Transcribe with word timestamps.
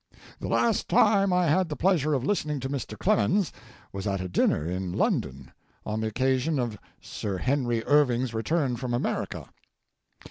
The 0.39 0.47
last 0.47 0.89
time 0.89 1.31
I 1.31 1.45
had 1.45 1.69
the 1.69 1.75
pleasure 1.75 2.15
of 2.15 2.23
listening 2.25 2.59
to 2.61 2.69
Mr. 2.69 2.97
Clemens 2.97 3.53
was 3.93 4.07
at 4.07 4.19
a 4.19 4.27
dinner 4.27 4.65
in 4.67 4.91
London 4.91 5.51
on 5.85 6.01
the 6.01 6.07
occasion 6.07 6.57
of 6.57 6.79
Mr. 7.03 7.39
Henry 7.39 7.85
Irving's 7.85 8.33
return 8.33 8.77
from 8.77 8.95
America. 8.95 9.47